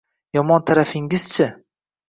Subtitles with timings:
[0.37, 1.47] -Yomon tarafingiz-chi?